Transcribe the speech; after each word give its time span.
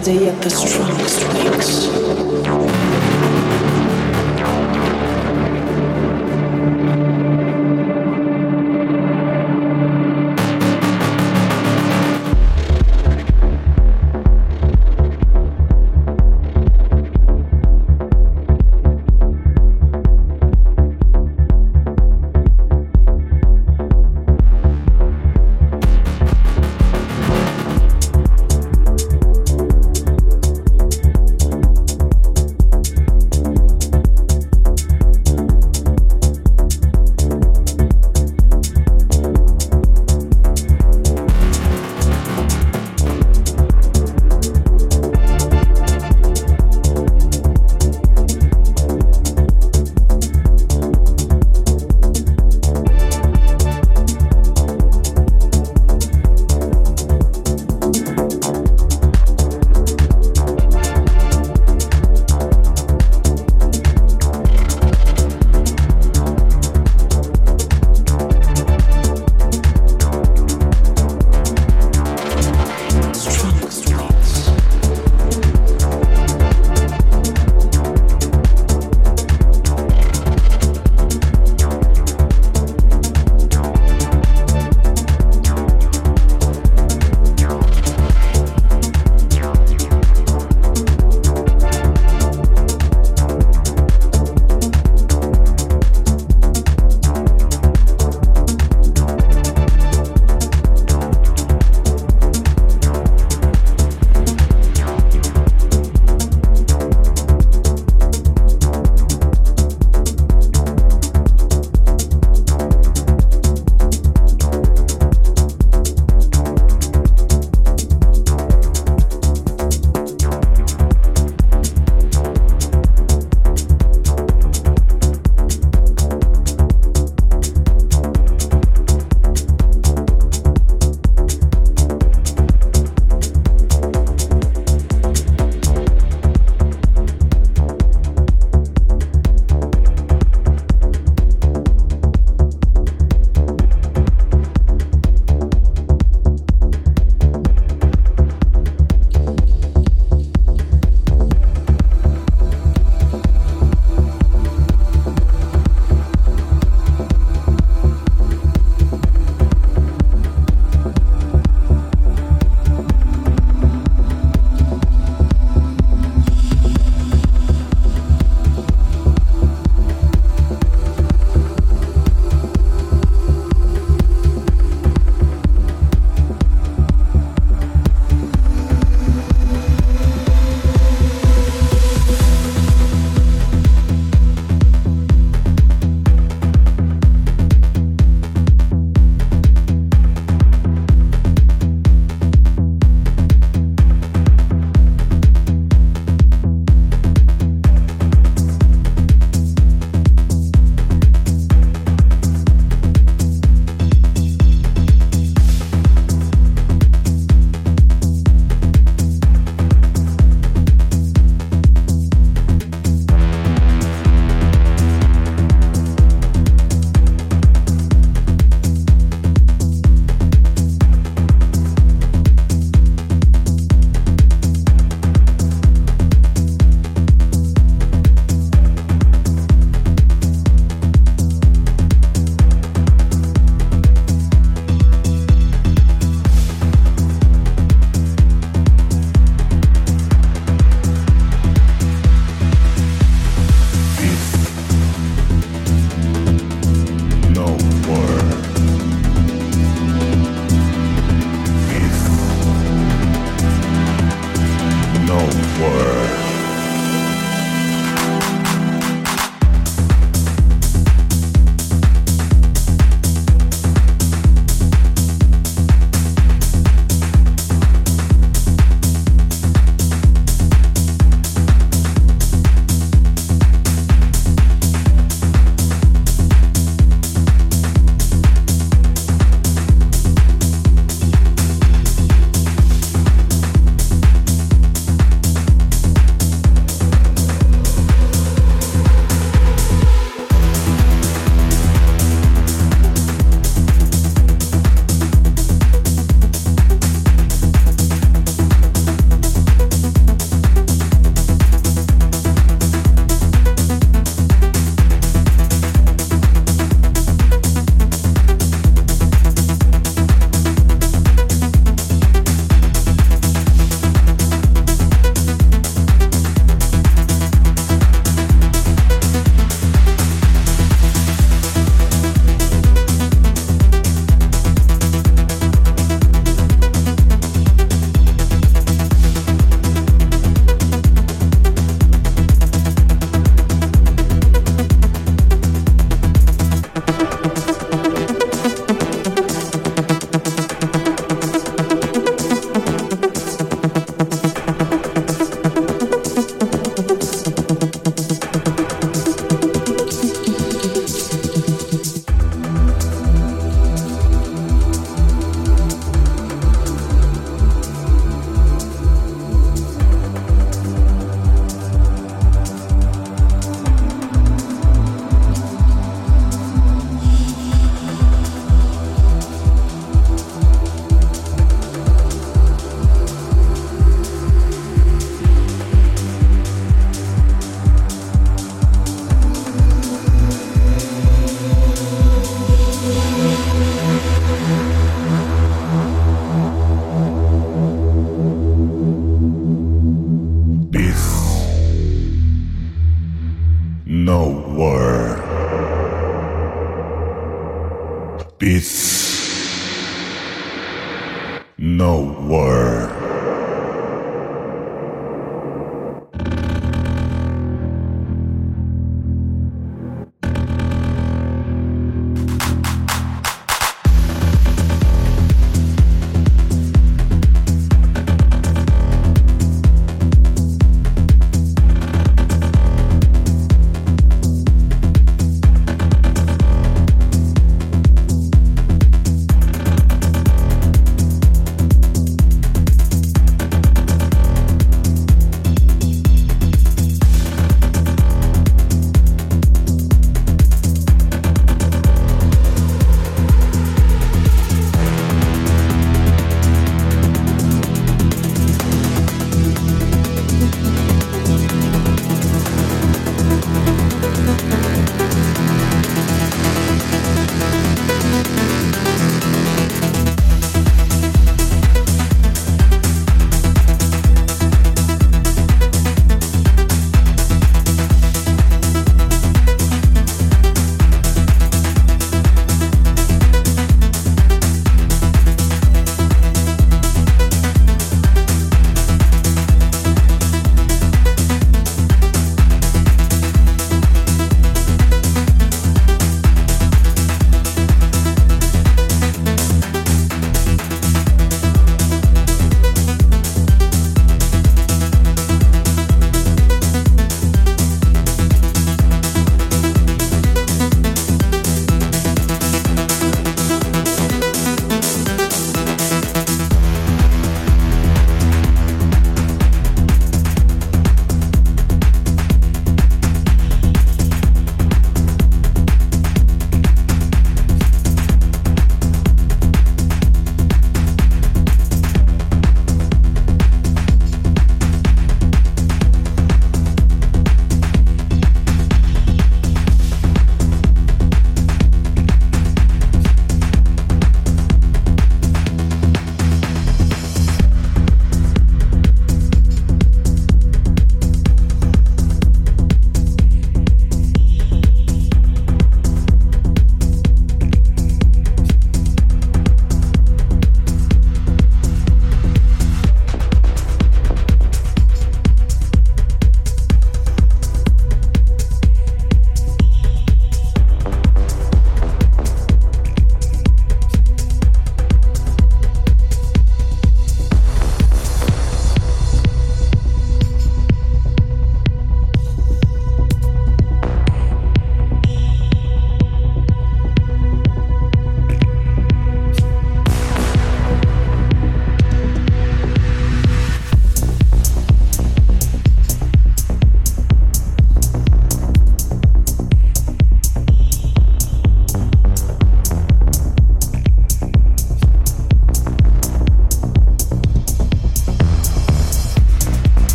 day 0.00 0.28
at 0.28 0.42
the 0.42 0.67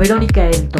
Escuchas 0.00 0.16
a 0.16 0.18
Verónica 0.18 0.46
Elton. 0.46 0.79